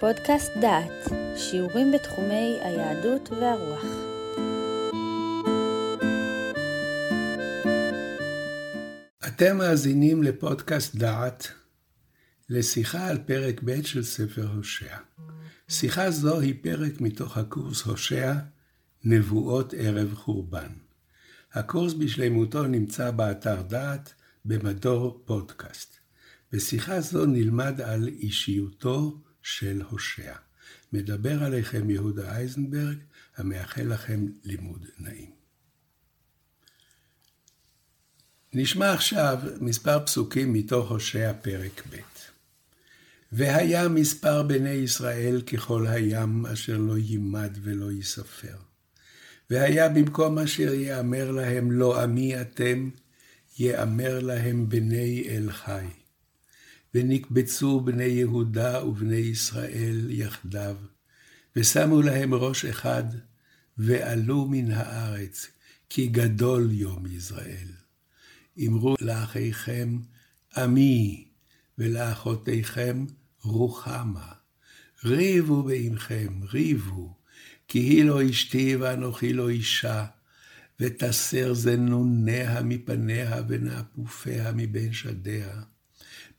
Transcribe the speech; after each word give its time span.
פודקאסט 0.00 0.52
דעת, 0.60 1.12
שיעורים 1.36 1.92
בתחומי 1.92 2.58
היהדות 2.62 3.28
והרוח. 3.30 3.84
אתם 9.26 9.58
מאזינים 9.58 10.22
לפודקאסט 10.22 10.96
דעת, 10.96 11.48
לשיחה 12.48 13.06
על 13.06 13.18
פרק 13.26 13.60
ב' 13.64 13.82
של 13.82 14.02
ספר 14.02 14.48
הושע. 14.56 14.96
שיחה 15.68 16.10
זו 16.10 16.40
היא 16.40 16.54
פרק 16.62 17.00
מתוך 17.00 17.38
הקורס 17.38 17.82
הושע, 17.82 18.34
נבואות 19.04 19.74
ערב 19.78 20.14
חורבן. 20.14 20.72
הקורס 21.52 21.92
בשלמותו 21.92 22.66
נמצא 22.66 23.10
באתר 23.10 23.62
דעת 23.62 24.14
במדור 24.44 25.22
פודקאסט. 25.24 25.96
בשיחה 26.52 27.00
זו 27.00 27.26
נלמד 27.26 27.80
על 27.80 28.08
אישיותו 28.08 29.22
של 29.46 29.82
הושע. 29.90 30.34
מדבר 30.92 31.42
עליכם 31.42 31.90
יהודה 31.90 32.36
אייזנברג, 32.36 32.98
המאחל 33.36 33.82
לכם 33.82 34.26
לימוד 34.44 34.86
נעים. 34.98 35.30
נשמע 38.52 38.92
עכשיו 38.92 39.38
מספר 39.60 40.06
פסוקים 40.06 40.52
מתוך 40.52 40.90
הושע 40.90 41.32
פרק 41.42 41.82
ב'. 41.90 41.96
והיה 43.32 43.88
מספר 43.88 44.42
בני 44.42 44.70
ישראל 44.70 45.40
ככל 45.40 45.86
הים 45.86 46.46
אשר 46.46 46.76
לא 46.78 46.98
יימד 46.98 47.58
ולא 47.62 47.92
ייספר. 47.92 48.56
והיה 49.50 49.88
במקום 49.88 50.38
אשר 50.38 50.74
יאמר 50.74 51.30
להם 51.30 51.70
לא 51.70 52.02
עמי 52.02 52.40
אתם, 52.40 52.90
יאמר 53.58 54.20
להם 54.20 54.68
בני 54.68 55.24
אל 55.28 55.52
חי. 55.52 55.86
ונקבצו 56.96 57.80
בני 57.80 58.04
יהודה 58.04 58.84
ובני 58.84 59.16
ישראל 59.16 60.06
יחדיו, 60.10 60.76
ושמו 61.56 62.02
להם 62.02 62.34
ראש 62.34 62.64
אחד, 62.64 63.04
ועלו 63.78 64.46
מן 64.46 64.70
הארץ, 64.70 65.46
כי 65.88 66.06
גדול 66.06 66.68
יום 66.72 67.06
יזרעאל. 67.06 67.68
אמרו 68.66 68.94
לאחיכם 69.00 69.98
עמי, 70.56 71.28
ולאחותיכם 71.78 73.06
רוחמה. 73.42 74.32
ריבו 75.04 75.62
בעמכם, 75.62 76.40
ריבו, 76.52 77.14
כי 77.68 77.78
היא 77.78 78.04
לא 78.04 78.30
אשתי 78.30 78.76
ואנוכי 78.76 79.32
לא 79.32 79.48
אישה, 79.48 80.06
ותסר 80.80 81.54
זנוניה 81.54 82.62
מפניה 82.62 83.42
ונאפופיה 83.48 84.52
מבין 84.52 84.92
שדיה. 84.92 85.62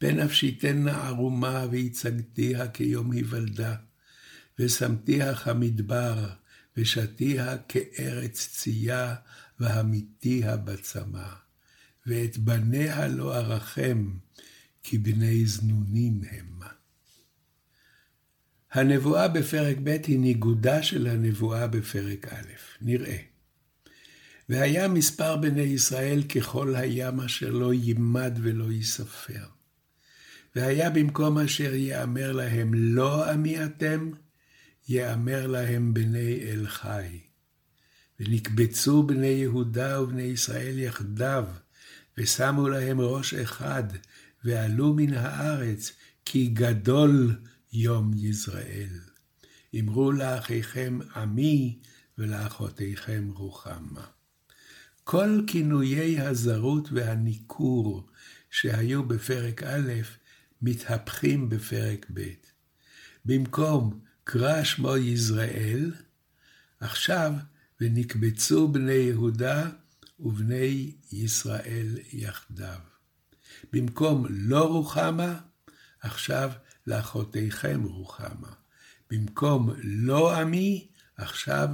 בנפשי 0.02 0.52
תנה 0.52 1.08
ערומה 1.08 1.66
והצגתיה 1.72 2.67
כיום 2.67 3.12
היוולדה, 3.12 3.76
ושמתיה 4.59 5.36
כמדבר, 5.36 6.30
ושתיה 6.78 7.58
כארץ 7.58 8.48
צייה, 8.52 9.16
והמיתיה 9.59 10.58
בצמא. 10.58 11.28
ואת 12.06 12.38
בניה 12.38 13.08
לא 13.08 13.38
ארחם, 13.38 14.14
כי 14.84 14.98
בני 14.98 15.45
זנונים 15.45 16.22
המה. 16.32 16.70
הנבואה 18.72 19.28
בפרק 19.28 19.78
ב' 19.84 19.98
היא 20.08 20.20
ניגודה 20.20 20.84
של 20.84 21.08
הנבואה 21.08 21.67
בפרק 21.67 22.28
א', 22.34 22.52
נראה. 22.82 23.17
והיה 24.50 24.88
מספר 24.88 25.38
בני 25.38 25.61
ישראל 25.61 26.23
ככל 26.23 26.76
הים 26.76 27.20
אשר 27.20 27.52
לא 27.52 27.73
יימד 27.73 28.39
ולא 28.42 28.72
ייספר. 28.72 29.56
והיה 30.58 30.89
במקום 30.89 31.38
אשר 31.38 31.73
יאמר 31.73 32.31
להם 32.31 32.73
לא 32.73 33.31
עמי 33.31 33.66
אתם, 33.66 34.11
יאמר 34.89 35.47
להם 35.47 35.94
בני 35.94 36.39
אל 36.41 36.67
חי. 36.67 37.19
ונקבצו 38.20 39.04
בני 39.04 39.27
יהודה 39.27 40.02
ובני 40.02 40.21
ישראל 40.23 40.80
יחדיו, 40.80 41.45
ושמו 42.17 42.70
להם 42.70 43.02
ראש 43.02 43.33
אחד, 43.33 43.83
ועלו 44.43 44.93
מן 44.93 45.14
הארץ, 45.14 45.92
כי 46.26 46.48
גדול 46.48 47.36
יום 47.73 48.11
יזרעאל. 48.15 48.99
אמרו 49.80 50.11
לאחיכם 50.11 50.99
עמי, 51.15 51.80
ולאחותיכם 52.17 53.30
רוחמה. 53.33 54.05
כל 55.03 55.42
כינויי 55.48 56.20
הזרות 56.20 56.89
והניכור 56.92 58.09
שהיו 58.52 59.03
בפרק 59.03 59.64
א', 59.64 59.92
מתהפכים 60.62 61.50
בפרק 61.50 62.06
ב'. 62.14 62.34
במקום 63.26 64.00
קרא 64.23 64.64
שמו 64.64 64.98
יזרעאל, 64.98 65.94
עכשיו 66.80 67.34
ונקבצו 67.82 68.68
בני 68.68 68.94
יהודה 68.94 69.70
ובני 70.20 70.92
ישראל 71.12 71.98
יחדיו. 72.14 72.80
במקום 73.73 74.26
לא 74.30 74.68
רוחמה, 74.68 75.40
עכשיו 76.02 76.52
לאחותיכם 76.88 77.84
רוחמה. 77.84 78.54
במקום 79.10 79.70
לא 79.84 80.36
עמי, 80.36 80.88
עכשיו 81.18 81.70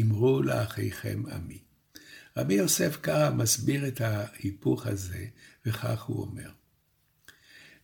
אמרו 0.00 0.42
לאחיכם 0.42 1.22
עמי. 1.32 1.58
רבי 2.36 2.54
יוסף 2.54 2.96
קרא 3.00 3.30
מסביר 3.30 3.88
את 3.88 4.00
ההיפוך 4.00 4.86
הזה, 4.86 5.26
וכך 5.66 6.02
הוא 6.02 6.22
אומר. 6.22 6.50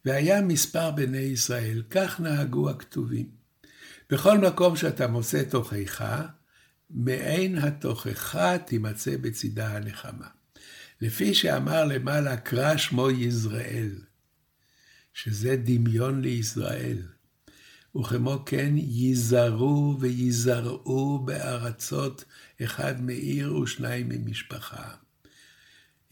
והיה 0.04 0.42
מספר 0.42 0.90
בני 0.90 1.18
ישראל, 1.18 1.82
כך 1.90 2.20
נהגו 2.20 2.70
הכתובים. 2.70 3.26
בכל 4.10 4.38
מקום 4.38 4.76
שאתה 4.76 5.06
מוצא 5.06 5.42
תוכחה, 5.42 6.26
מעין 6.90 7.58
התוכחה 7.58 8.58
תימצא 8.58 9.16
בצידה 9.16 9.76
הנחמה. 9.76 10.26
לפי 11.00 11.34
שאמר 11.34 11.84
למעלה, 11.84 12.36
קרא 12.36 12.76
שמו 12.76 13.10
יזרעאל, 13.10 13.90
שזה 15.14 15.56
דמיון 15.56 16.20
לישראל. 16.20 17.02
וכמו 17.96 18.42
כן 18.46 18.74
ייזרו 18.76 19.96
וייזרעו 20.00 21.18
בארצות 21.24 22.24
אחד 22.62 23.02
מעיר 23.02 23.56
ושניים 23.56 24.08
ממשפחה. 24.08 24.94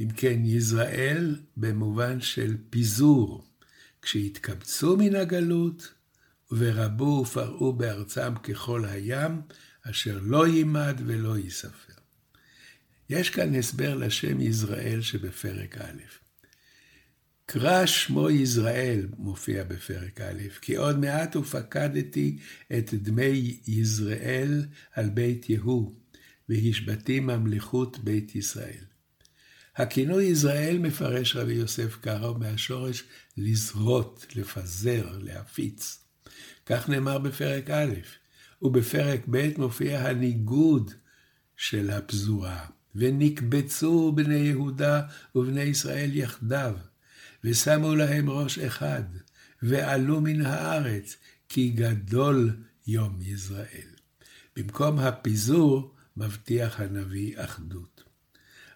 אם 0.01 0.11
כן, 0.11 0.41
יזרעאל 0.45 1.41
במובן 1.57 2.21
של 2.21 2.57
פיזור, 2.71 3.50
כשהתקבצו 4.03 4.97
מן 4.97 5.15
הגלות, 5.15 5.95
ורבו 6.53 7.23
ופרעו 7.23 7.73
בארצם 7.73 8.35
ככל 8.35 8.85
הים, 8.85 9.41
אשר 9.83 10.19
לא 10.23 10.47
יימד 10.47 11.01
ולא 11.07 11.39
ייספר. 11.39 11.93
יש 13.11 13.31
כאן 13.31 13.55
הסבר 13.55 13.95
לשם 13.95 14.41
יזרעאל 14.41 15.03
שבפרק 15.03 15.79
א'. 15.79 16.03
קרא 17.47 17.87
שמו 17.87 18.31
יזרעאל 18.31 19.09
מופיע 19.19 19.65
בפרק 19.65 20.21
א', 20.21 20.49
כי 20.61 20.77
עוד 20.77 20.99
מעט 20.99 21.37
ופקדתי 21.37 22.39
את 22.79 22.95
דמי 22.95 23.61
יזרעאל 23.67 24.67
על 24.93 25.11
בית 25.11 25.51
יהוא, 25.51 25.95
והשבתי 26.49 27.21
ממלכות 27.21 27.99
בית 28.05 28.35
ישראל. 28.35 28.85
הכינוי 29.81 30.25
ישראל 30.25 30.79
מפרש 30.79 31.37
רבי 31.37 31.53
יוסף 31.53 31.97
קארו 32.01 32.35
מהשורש 32.35 33.05
לזרות, 33.37 34.27
לפזר, 34.35 35.19
להפיץ. 35.21 36.05
כך 36.67 36.89
נאמר 36.89 37.19
בפרק 37.19 37.71
א', 37.71 37.95
ובפרק 38.63 39.21
ב' 39.31 39.59
מופיע 39.59 40.09
הניגוד 40.09 40.91
של 41.57 41.91
הפזורה. 41.91 42.67
ונקבצו 42.95 44.13
בני 44.13 44.35
יהודה 44.35 45.03
ובני 45.35 45.63
ישראל 45.63 46.11
יחדיו, 46.13 46.75
ושמו 47.45 47.95
להם 47.95 48.31
ראש 48.31 48.59
אחד, 48.59 49.03
ועלו 49.63 50.21
מן 50.21 50.47
הארץ, 50.47 51.17
כי 51.49 51.69
גדול 51.69 52.57
יום 52.87 53.19
יזרעאל. 53.23 53.91
במקום 54.57 54.99
הפיזור 54.99 55.95
מבטיח 56.17 56.81
הנביא 56.81 57.45
אחדות. 57.45 58.00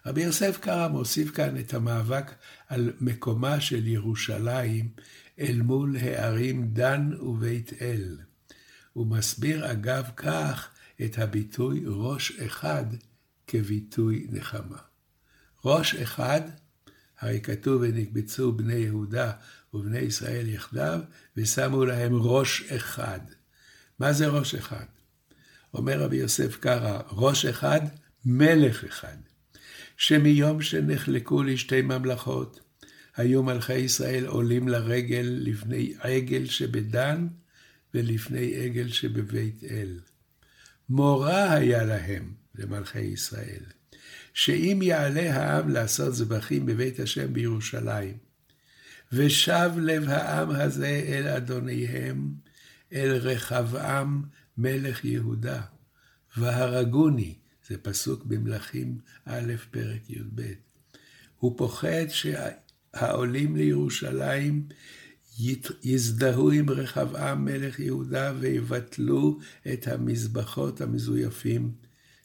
רבי 0.05 0.23
יוסף 0.23 0.57
קרא 0.57 0.87
מוסיף 0.87 1.31
כאן 1.31 1.59
את 1.59 1.73
המאבק 1.73 2.31
על 2.67 2.93
מקומה 3.01 3.61
של 3.61 3.87
ירושלים 3.87 4.89
אל 5.39 5.61
מול 5.61 5.97
הערים 5.97 6.67
דן 6.73 7.11
ובית 7.19 7.73
אל. 7.81 8.17
הוא 8.93 9.07
מסביר 9.07 9.71
אגב 9.71 10.09
כך 10.15 10.69
את 11.05 11.17
הביטוי 11.17 11.83
ראש 11.85 12.39
אחד 12.39 12.85
כביטוי 13.47 14.27
נחמה. 14.29 14.77
ראש 15.65 15.95
אחד, 15.95 16.41
הרי 17.19 17.41
כתוב 17.41 17.81
ונקבצו 17.81 18.51
בני 18.51 18.73
יהודה 18.73 19.31
ובני 19.73 19.99
ישראל 19.99 20.49
יחדיו, 20.49 20.99
ושמו 21.37 21.85
להם 21.85 22.15
ראש 22.15 22.71
אחד. 22.71 23.19
מה 23.99 24.13
זה 24.13 24.27
ראש 24.27 24.55
אחד? 24.55 24.85
אומר 25.73 25.99
רבי 25.99 26.17
יוסף 26.17 26.57
קרא, 26.57 27.01
ראש 27.11 27.45
אחד, 27.45 27.81
מלך 28.25 28.83
אחד. 28.83 29.17
שמיום 29.97 30.61
שנחלקו 30.61 31.43
לשתי 31.43 31.81
ממלכות, 31.81 32.59
היו 33.15 33.43
מלכי 33.43 33.73
ישראל 33.73 34.25
עולים 34.25 34.67
לרגל 34.67 35.37
לפני 35.41 35.93
עגל 35.99 36.45
שבדן, 36.45 37.27
ולפני 37.93 38.55
עגל 38.55 38.89
שבבית 38.89 39.63
אל. 39.63 39.99
מורה 40.89 41.53
היה 41.53 41.83
להם, 41.83 42.33
למלכי 42.55 42.99
ישראל, 42.99 43.63
שאם 44.33 44.79
יעלה 44.83 45.35
העם 45.35 45.69
לעשות 45.69 46.15
זבחים 46.15 46.65
בבית 46.65 46.99
השם 46.99 47.33
בירושלים, 47.33 48.17
ושב 49.11 49.71
לב 49.77 50.09
העם 50.09 50.49
הזה 50.49 51.03
אל 51.07 51.27
אדוניהם, 51.27 52.33
אל 52.93 53.11
רחבעם 53.11 54.23
מלך 54.57 55.05
יהודה, 55.05 55.61
והרגוני, 56.37 57.35
זה 57.67 57.77
פסוק 57.77 58.25
במלכים 58.25 58.97
א', 59.25 59.53
פרק 59.71 60.09
י"ב. 60.09 60.41
הוא 61.39 61.57
פוחד 61.57 62.05
שהעולים 62.09 63.55
לירושלים 63.55 64.67
יזדהו 65.83 66.51
עם 66.51 66.69
רחבעם 66.69 67.45
מלך 67.45 67.79
יהודה 67.79 68.33
ויבטלו 68.39 69.39
את 69.73 69.87
המזבחות 69.87 70.81
המזויפים 70.81 71.71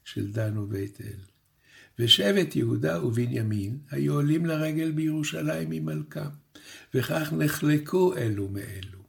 של 0.04 0.32
דן 0.32 0.58
ובית 0.58 1.00
אל. 1.00 1.20
ושבט 1.98 2.56
יהודה 2.56 3.04
ובנימין 3.04 3.78
היו 3.90 4.14
עולים 4.14 4.46
לרגל 4.46 4.90
בירושלים 4.90 5.70
עם 5.70 5.84
מלכם, 5.84 6.30
וכך 6.94 7.32
נחלקו 7.32 8.16
אלו 8.16 8.48
מאלו. 8.48 9.00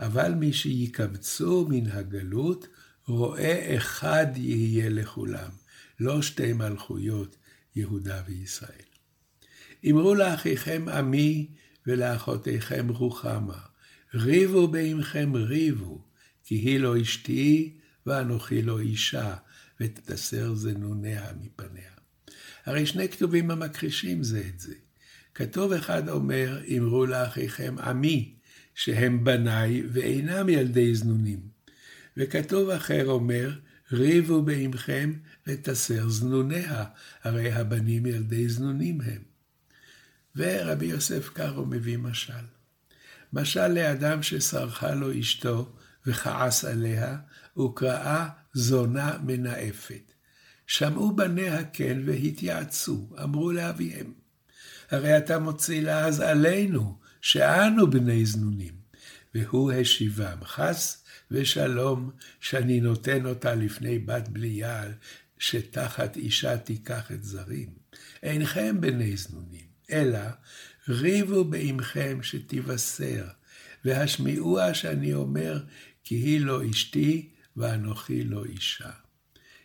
אבל 0.00 0.34
מי 0.34 0.52
שיקבצו 0.52 1.66
מן 1.68 1.86
הגלות, 1.86 2.68
רואה 3.06 3.76
אחד 3.76 4.26
יהיה 4.36 4.88
לכולם, 4.88 5.50
לא 6.00 6.22
שתי 6.22 6.52
מלכויות, 6.52 7.36
יהודה 7.76 8.22
וישראל. 8.26 8.90
אמרו 9.90 10.14
לאחיכם 10.14 10.86
עמי 10.88 11.48
ולאחותיכם 11.86 12.88
רוחמה, 12.88 13.58
ריבו 14.14 14.68
בעמכם 14.68 15.32
ריבו, 15.34 16.04
כי 16.44 16.54
היא 16.54 16.80
לא 16.80 17.00
אשתי 17.00 17.76
ואנוכי 18.06 18.62
לא 18.62 18.80
אישה, 18.80 19.34
ותתסר 19.80 20.54
זנוניה 20.54 21.32
מפניה. 21.40 21.90
הרי 22.66 22.86
שני 22.86 23.08
כתובים 23.08 23.50
המכחישים 23.50 24.22
זה 24.22 24.42
את 24.54 24.60
זה. 24.60 24.74
כתוב 25.34 25.72
אחד 25.72 26.08
אומר, 26.08 26.62
אמרו 26.78 27.06
לאחיכם 27.06 27.74
עמי, 27.78 28.34
שהם 28.74 29.24
בניי 29.24 29.82
ואינם 29.92 30.48
ילדי 30.48 30.94
זנונים. 30.94 31.40
וכתוב 32.16 32.70
אחר 32.70 33.06
אומר, 33.06 33.58
ריבו 33.92 34.42
בעמכם 34.42 35.12
ותסר 35.46 36.08
זנוניה, 36.08 36.84
הרי 37.22 37.52
הבנים 37.52 38.06
ילדי 38.06 38.48
זנונים 38.48 39.00
הם. 39.00 39.22
ורבי 40.36 40.86
יוסף 40.86 41.28
קארו 41.28 41.66
מביא 41.66 41.98
משל. 41.98 42.44
משל 43.32 43.68
לאדם 43.68 44.22
שסרחה 44.22 44.94
לו 44.94 45.20
אשתו 45.20 45.72
וכעס 46.06 46.64
עליה, 46.64 47.18
וקראה 47.58 48.28
זונה 48.54 49.18
מנאפת. 49.22 50.12
שמעו 50.66 51.16
בניה 51.16 51.64
כן 51.64 51.98
והתייעצו, 52.06 53.08
אמרו 53.22 53.52
לאביהם, 53.52 54.12
הרי 54.90 55.18
אתה 55.18 55.38
מוציא 55.38 55.82
לעז 55.82 56.20
עלינו, 56.20 56.98
שאנו 57.20 57.90
בני 57.90 58.26
זנונים. 58.26 58.74
והוא 59.34 59.72
השיבם, 59.72 60.36
חס 60.44 61.04
ושלום, 61.30 62.10
שאני 62.40 62.80
נותן 62.80 63.26
אותה 63.26 63.54
לפני 63.54 63.98
בת 63.98 64.28
בליעל, 64.28 64.92
שתחת 65.38 66.16
אישה 66.16 66.58
תיקח 66.58 67.12
את 67.12 67.24
זרים. 67.24 67.68
אינכם 68.22 68.80
בני 68.80 69.16
זנונים. 69.16 69.70
אלא 69.92 70.18
ריבו 70.88 71.44
בעמכם 71.44 72.18
שתבשר, 72.22 73.26
והשמיעוה 73.84 74.74
שאני 74.74 75.14
אומר, 75.14 75.64
כי 76.04 76.14
היא 76.14 76.40
לא 76.40 76.70
אשתי 76.70 77.28
ואנוכי 77.56 78.24
לא 78.24 78.44
אישה. 78.44 78.90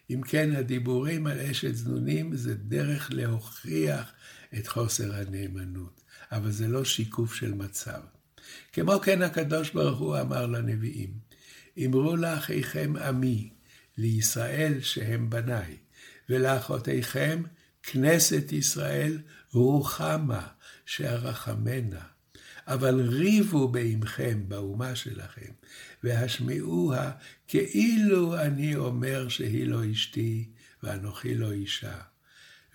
אם 0.09 0.21
כן, 0.21 0.55
הדיבורים 0.55 1.27
על 1.27 1.39
אשת 1.39 1.75
זנונים 1.75 2.35
זה 2.35 2.55
דרך 2.55 3.09
להוכיח 3.11 4.11
את 4.57 4.67
חוסר 4.67 5.15
הנאמנות, 5.15 6.01
אבל 6.31 6.51
זה 6.51 6.67
לא 6.67 6.85
שיקוף 6.85 7.33
של 7.33 7.53
מצב. 7.53 8.01
כמו 8.73 8.99
כן, 8.99 9.21
הקדוש 9.21 9.69
ברוך 9.69 9.99
הוא 9.99 10.19
אמר 10.21 10.45
לנביאים, 10.45 11.13
אמרו 11.77 12.15
לאחיכם 12.15 12.93
עמי, 12.95 13.49
לישראל 13.97 14.81
שהם 14.81 15.29
בניי, 15.29 15.77
ולאחותיכם 16.29 17.43
כנסת 17.83 18.51
ישראל 18.51 19.19
רוחמה, 19.51 20.47
שארחמנה. 20.85 22.05
אבל 22.67 23.01
ריבו 23.01 23.67
בעמכם, 23.67 24.43
באומה 24.47 24.95
שלכם, 24.95 25.51
והשמיעוה 26.03 27.11
כאילו 27.47 28.41
אני 28.41 28.75
אומר 28.75 29.29
שהיא 29.29 29.67
לא 29.67 29.91
אשתי, 29.91 30.49
ואנוכי 30.83 31.35
לא 31.35 31.51
אישה. 31.51 31.97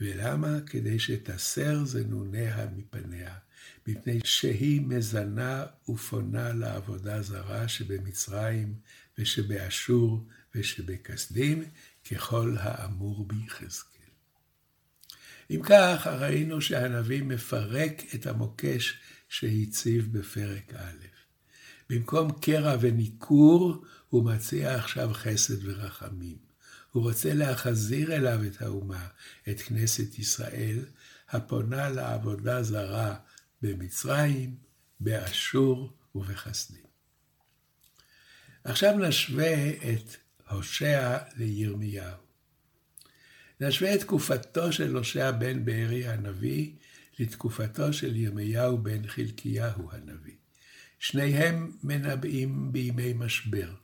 ולמה? 0.00 0.56
כדי 0.67 0.99
שתסר 0.99 1.85
זנוניה 1.85 2.67
מפניה, 2.76 3.35
מפני 3.90 4.20
שהיא 4.25 4.81
מזנה 4.81 5.64
ופונה 5.88 6.52
לעבודה 6.52 7.22
זרה 7.22 7.69
שבמצרים, 7.69 8.75
ושבאשור, 9.19 10.26
ושבכסדים, 10.54 11.64
ככל 12.10 12.56
האמור 12.58 13.26
ביחזקאל. 13.26 13.90
אם 15.50 15.60
כך, 15.62 16.06
ראינו 16.06 16.60
שהנביא 16.60 17.22
מפרק 17.22 18.02
את 18.14 18.26
המוקש 18.26 18.98
שהציב 19.28 20.19
בפרק 20.19 20.75
א'. 20.75 21.06
במקום 21.90 22.32
קרע 22.40 22.76
וניכור, 22.81 23.84
הוא 24.08 24.25
מציע 24.25 24.75
עכשיו 24.75 25.10
חסד 25.12 25.69
ורחמים. 25.69 26.37
הוא 26.92 27.02
רוצה 27.02 27.34
להחזיר 27.34 28.16
אליו 28.16 28.40
את 28.46 28.62
האומה, 28.62 29.06
את 29.48 29.60
כנסת 29.60 30.19
ישראל, 30.19 30.78
הפונה 31.31 31.88
לעבודה 31.88 32.62
זרה 32.62 33.16
במצרים, 33.62 34.57
באשור 35.01 35.93
ובחסדים. 36.15 36.85
עכשיו 38.65 38.99
נשווה 38.99 39.71
את 39.71 40.17
הושע 40.51 41.19
לירמיהו. 41.37 42.17
נשווה 43.61 43.95
את 43.95 44.01
תקופתו 44.01 44.73
של 44.73 44.97
הושע 44.97 45.31
בן 45.31 45.65
בארי 45.65 46.09
הנביא 46.09 46.73
לתקופתו 47.19 47.93
של 47.93 48.17
ירמיהו 48.17 48.79
בן 48.79 49.07
חלקיהו 49.07 49.91
הנביא. 49.93 50.35
שניהם 50.99 51.73
מנבאים 51.83 52.73
בימי 52.73 53.12
משבר. 53.12 53.75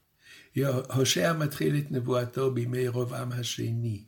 הושע 0.94 1.32
מתחיל 1.32 1.76
את 1.76 1.90
נבואתו 1.90 2.54
בימי 2.54 2.88
רובעם 2.88 3.32
השני, 3.32 4.04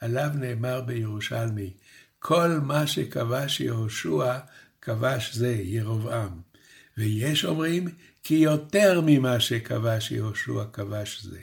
עליו 0.00 0.30
נאמר 0.34 0.80
בירושלמי, 0.80 1.72
כל 2.18 2.48
מה 2.62 2.86
שכבש 2.86 3.60
יהושע, 3.60 4.38
כבש 4.82 5.34
זה, 5.34 5.56
ירובעם. 5.62 6.40
ויש 6.96 7.44
אומרים, 7.44 7.88
כי 8.22 8.34
יותר 8.34 9.00
ממה 9.06 9.40
שכבש 9.40 10.10
יהושע, 10.10 10.64
כבש 10.72 11.22
זה. 11.22 11.40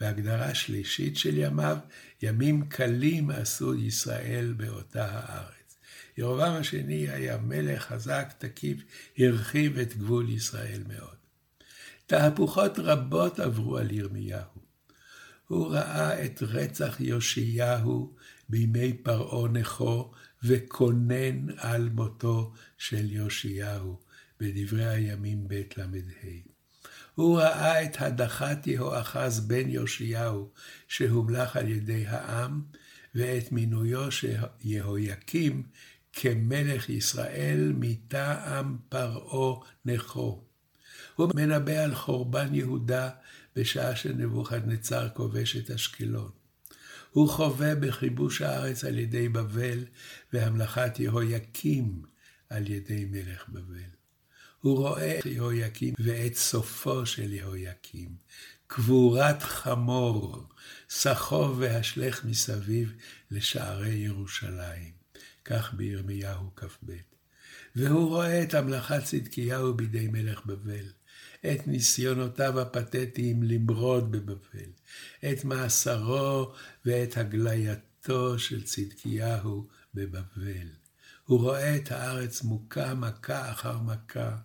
והגדרה 0.00 0.54
שלישית 0.54 1.16
של 1.16 1.38
ימיו, 1.38 1.76
ימים 2.22 2.68
קלים 2.68 3.30
עשו 3.30 3.74
ישראל 3.74 4.54
באותה 4.56 5.06
הארץ. 5.10 5.76
ירובעם 6.18 6.54
השני 6.54 7.08
היה 7.08 7.38
מלך 7.38 7.82
חזק, 7.82 8.32
תקיף, 8.38 8.78
הרחיב 9.18 9.78
את 9.78 9.96
גבול 9.96 10.30
ישראל 10.30 10.82
מאוד. 10.88 11.16
תהפוכות 12.06 12.78
רבות 12.78 13.40
עברו 13.40 13.78
על 13.78 13.90
ירמיהו. 13.90 14.66
הוא 15.48 15.72
ראה 15.72 16.24
את 16.24 16.42
רצח 16.42 16.96
יאשיהו 17.00 18.14
בימי 18.48 18.92
פרעה 18.92 19.48
נכו, 19.48 20.12
וקונן 20.42 21.46
על 21.56 21.88
מותו 21.88 22.52
של 22.78 23.12
יאשיהו, 23.12 24.00
בדברי 24.40 24.86
הימים 24.86 25.48
ב' 25.48 25.62
ל"ה. 25.76 26.28
הוא 27.14 27.38
ראה 27.38 27.84
את 27.84 27.96
הדחת 27.98 28.66
יהואחז 28.66 29.40
בן 29.40 29.68
יאשיהו, 29.68 30.50
שהומלך 30.88 31.56
על 31.56 31.68
ידי 31.68 32.06
העם, 32.06 32.62
ואת 33.14 33.52
מינויו 33.52 34.10
של 34.10 34.36
יהויקים 34.64 35.62
כמלך 36.12 36.90
ישראל 36.90 37.72
מטעם 37.76 38.78
פרעה 38.88 39.60
נכו. 39.84 40.44
הוא 41.16 41.30
מנבא 41.34 41.72
על 41.72 41.94
חורבן 41.94 42.54
יהודה 42.54 43.10
בשעה 43.56 43.96
שנבוכדנצר 43.96 45.08
כובש 45.14 45.56
את 45.56 45.70
אשקלון. 45.70 46.30
הוא 47.16 47.28
חווה 47.28 47.74
בכיבוש 47.74 48.42
הארץ 48.42 48.84
על 48.84 48.98
ידי 48.98 49.28
בבל 49.28 49.84
והמלכת 50.32 51.00
יהויקים 51.00 52.02
על 52.48 52.70
ידי 52.70 53.04
מלך 53.04 53.48
בבל. 53.48 53.90
הוא 54.60 54.76
רואה 54.76 55.18
את 55.18 55.26
יהויקים 55.26 55.94
ואת 55.98 56.34
סופו 56.34 57.06
של 57.06 57.32
יהויקים. 57.32 58.08
קבורת 58.66 59.42
חמור, 59.42 60.48
סחוב 60.90 61.56
והשלך 61.60 62.24
מסביב 62.24 62.92
לשערי 63.30 63.94
ירושלים. 63.94 64.92
כך 65.44 65.74
בירמיהו 65.74 66.50
כ"ב. 66.56 66.92
והוא 67.76 68.08
רואה 68.08 68.42
את 68.42 68.54
המלאכת 68.54 69.04
צדקיהו 69.04 69.74
בידי 69.74 70.08
מלך 70.08 70.46
בבל, 70.46 70.86
את 71.40 71.66
ניסיונותיו 71.66 72.60
הפתטיים 72.60 73.42
למרוד 73.42 74.12
בבבל, 74.12 74.70
את 75.24 75.44
מאסרו 75.44 76.52
ואת 76.84 77.16
הגלייתו 77.16 78.38
של 78.38 78.62
צדקיהו 78.64 79.66
בבבל. 79.94 80.68
הוא 81.24 81.40
רואה 81.40 81.76
את 81.76 81.92
הארץ 81.92 82.42
מוכה 82.42 82.94
מכה 82.94 83.50
אחר 83.50 83.78
מכה, 83.78 84.36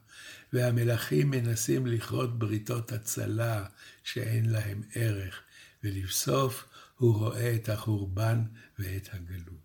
והמלכים 0.54 1.30
מנסים 1.30 1.88
לכרות 1.88 2.40
בריתות 2.40 2.92
הצלה 2.92 3.66
שאין 4.04 4.50
להם 4.50 4.82
ערך, 4.96 5.42
ולבסוף 5.84 6.66
הוא 6.98 7.16
רואה 7.16 7.56
את 7.56 7.70
החורבן 7.70 8.44
ואת 8.80 9.10
הגלות. 9.14 9.62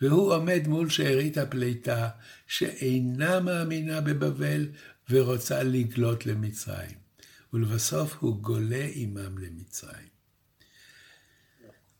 והוא 0.00 0.34
עומד 0.34 0.62
מול 0.66 0.90
שארית 0.90 1.38
הפליטה, 1.38 2.08
שאינה 2.46 3.40
מאמינה 3.40 4.00
בבבל 4.00 4.68
ורוצה 5.10 5.62
לגלות 5.62 6.26
למצרים. 6.26 7.08
ולבסוף 7.52 8.16
הוא 8.20 8.42
גולה 8.42 8.86
עמם 8.92 9.38
למצרים. 9.38 10.08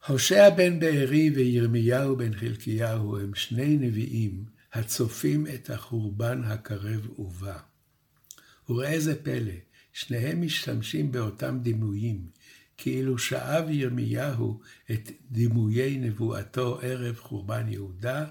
הושע 0.07 0.51
בן 0.51 0.81
בארי 0.81 1.31
וירמיהו 1.31 2.17
בן 2.17 2.35
חלקיהו 2.35 3.19
הם 3.19 3.35
שני 3.35 3.77
נביאים 3.77 4.45
הצופים 4.73 5.47
את 5.47 5.71
החורבן 5.71 6.43
הקרב 6.45 7.21
ובא. 7.21 7.59
וראה 8.69 9.01
זה 9.01 9.23
פלא, 9.23 9.53
שניהם 9.93 10.43
משתמשים 10.43 11.13
באותם 11.13 11.59
דימויים, 11.63 12.27
כאילו 12.77 13.19
שאב 13.19 13.71
ירמיהו 13.71 14.61
את 14.91 15.11
דימויי 15.31 15.99
נבואתו 15.99 16.81
ערב 16.83 17.17
חורבן 17.17 17.69
יהודה, 17.69 18.27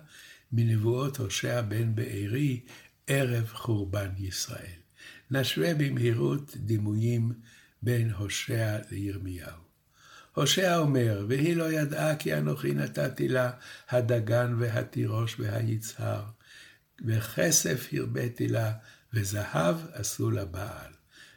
מנבואות 0.52 1.18
הושע 1.18 1.62
בן 1.62 1.96
בארי 1.96 2.60
ערב 3.08 3.48
חורבן 3.54 4.10
ישראל. 4.18 4.80
נשווה 5.32 5.74
במהירות 5.74 6.58
דימויים 6.58 7.34
בין 7.82 8.12
הושע 8.12 8.78
לירמיהו. 8.92 9.68
הושע 10.34 10.78
אומר, 10.78 11.26
והיא 11.30 11.56
לא 11.56 11.72
ידעה 11.72 12.16
כי 12.16 12.38
אנוכי 12.38 12.74
נתתי 12.74 13.28
לה 13.28 13.52
הדגן 13.90 14.56
והתירוש 14.60 15.40
והיצהר, 15.40 16.24
וכסף 17.06 17.90
הרביתי 17.94 18.48
לה, 18.48 18.74
וזהב 19.14 19.76
עשו 19.94 20.32
לה 20.32 20.46
בעל. 20.46 20.92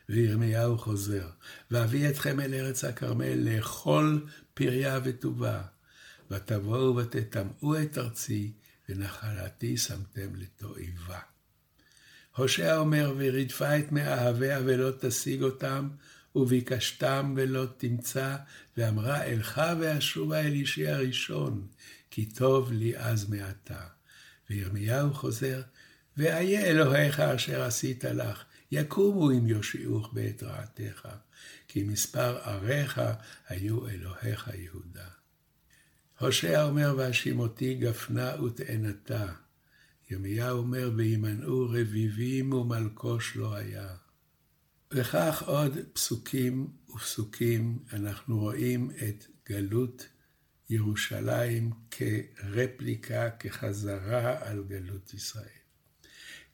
וירמיהו 0.09 0.79
חוזר, 0.79 1.29
ואביא 1.71 2.09
אתכם 2.09 2.41
אל 2.41 2.55
ארץ 2.55 2.85
הכרמל 2.85 3.35
לאכול 3.35 4.27
פריה 4.55 5.01
וטובה, 5.05 5.63
ותבואו 6.31 6.97
ותטמאו 6.97 7.83
את 7.83 7.99
ארצי, 7.99 8.53
ונחלתי 8.89 9.77
שמתם 9.77 10.35
לתועבה. 10.35 11.30
הושע 12.37 12.77
אומר, 12.77 13.15
ורדפה 13.17 13.79
את 13.79 13.93
מאהביה 13.93 14.61
ולא 14.65 14.91
תשיג 15.01 15.43
אותם, 15.43 15.89
וביקשתם 16.35 17.35
ולא 17.37 17.67
תמצא, 17.77 18.37
ואמרה 18.77 19.25
אלך 19.25 19.63
ואשובה 19.81 20.41
אל 20.41 20.53
אישי 20.53 20.89
הראשון, 20.89 21.67
כי 22.11 22.27
טוב 22.27 22.73
לי 22.73 22.97
אז 22.97 23.31
מעתה. 23.31 23.81
וירמיהו 24.51 25.15
חוזר, 25.15 25.63
ואיה 26.17 26.65
אלוהיך 26.65 27.21
אשר 27.21 27.63
עשית 27.63 28.05
לך, 28.05 28.45
יקומו 28.73 29.31
אם 29.31 29.47
יושיעוך 29.47 30.13
בעת 30.13 30.43
רעתך, 30.43 31.09
כי 31.69 31.83
מספר 31.83 32.39
עריך 32.39 33.01
היו 33.49 33.89
אלוהיך 33.89 34.51
יהודה. 34.55 35.09
הושע 36.19 36.63
אומר, 36.63 36.95
והשימותי 36.97 37.75
גפנה 37.75 38.43
ותאנתה. 38.43 39.27
ירמיהו 40.11 40.59
אומר, 40.59 40.91
וימנעו 40.97 41.69
רביבים 41.71 42.53
ומלקוש 42.53 43.37
לא 43.37 43.55
היה. 43.55 43.89
וכך 44.93 45.43
עוד 45.47 45.79
פסוקים 45.93 46.71
ופסוקים 46.95 47.79
אנחנו 47.93 48.39
רואים 48.39 48.91
את 48.91 49.27
גלות 49.49 50.09
ירושלים 50.71 51.71
כרפליקה, 51.91 53.31
כחזרה 53.31 54.49
על 54.49 54.65
גלות 54.69 55.15
ישראל. 55.15 55.45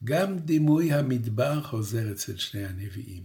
גם 0.04 0.38
דימוי 0.38 0.92
המדבר 0.92 1.62
חוזר 1.62 2.12
אצל 2.12 2.36
שני 2.36 2.66
הנביאים. 2.66 3.24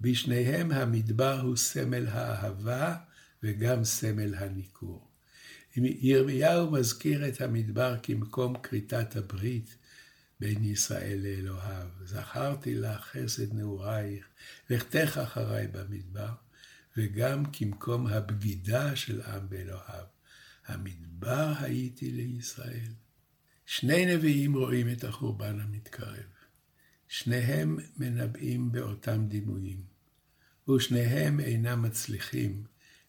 בשניהם 0.00 0.72
המדבר 0.72 1.40
הוא 1.40 1.56
סמל 1.56 2.06
האהבה 2.06 2.96
וגם 3.42 3.84
סמל 3.84 4.34
הניכור. 4.34 5.13
ירמיהו 5.76 6.70
מזכיר 6.70 7.28
את 7.28 7.40
המדבר 7.40 7.96
כמקום 8.02 8.58
כריתת 8.58 9.16
הברית 9.16 9.76
בין 10.40 10.64
ישראל 10.64 11.18
לאלוהיו. 11.22 11.88
זכרתי 12.04 12.74
לך 12.74 13.00
חסד 13.00 13.54
נעורייך, 13.54 14.26
לכתך 14.70 15.18
אחריי 15.22 15.66
במדבר, 15.68 16.32
וגם 16.96 17.44
כמקום 17.52 18.06
הבגידה 18.06 18.96
של 18.96 19.22
עם 19.22 19.48
באלוהיו. 19.48 20.04
המדבר 20.66 21.52
הייתי 21.60 22.10
לישראל. 22.10 22.92
שני 23.66 24.16
נביאים 24.16 24.56
רואים 24.56 24.92
את 24.92 25.04
החורבן 25.04 25.60
המתקרב. 25.60 26.34
שניהם 27.08 27.78
מנבאים 27.96 28.72
באותם 28.72 29.26
דימויים, 29.28 29.82
ושניהם 30.68 31.40
אינם 31.40 31.82
מצליחים 31.82 32.64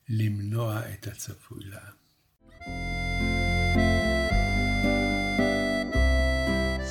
למנוע 0.10 0.93
את 0.93 1.07
הצפוי 1.07 1.63
לעם. 1.63 2.04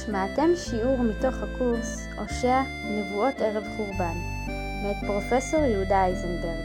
שמעתם 0.07 0.51
שיעור 0.57 0.99
מתוך 1.03 1.35
הקורס 1.43 2.07
הושע 2.19 2.63
נבואות 2.85 3.41
ערב 3.41 3.65
חורבן, 3.77 4.15
מאת 4.83 4.97
פרופסור 5.07 5.61
יהודה 5.61 6.05
אייזנברג. 6.05 6.65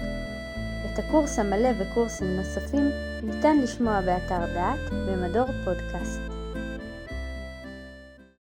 את 0.85 0.99
הקורס 0.99 1.39
המלא 1.39 1.69
וקורסים 1.79 2.35
נוספים 2.35 2.89
ניתן 3.23 3.57
לשמוע 3.57 4.01
באתר 4.01 4.53
דעת 4.53 4.89
במדור 4.91 5.47
פודקאסט. 5.65 6.38